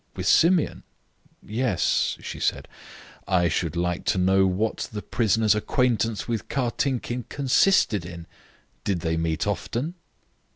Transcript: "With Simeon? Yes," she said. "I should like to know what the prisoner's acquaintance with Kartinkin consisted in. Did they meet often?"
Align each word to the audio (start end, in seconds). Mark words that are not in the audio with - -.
"With 0.15 0.25
Simeon? 0.25 0.81
Yes," 1.45 2.17
she 2.21 2.39
said. 2.39 2.67
"I 3.27 3.49
should 3.49 3.75
like 3.75 4.03
to 4.05 4.17
know 4.17 4.47
what 4.47 4.89
the 4.91 5.03
prisoner's 5.03 5.53
acquaintance 5.53 6.27
with 6.27 6.49
Kartinkin 6.49 7.25
consisted 7.29 8.03
in. 8.03 8.25
Did 8.83 9.01
they 9.01 9.15
meet 9.15 9.45
often?" 9.45 9.93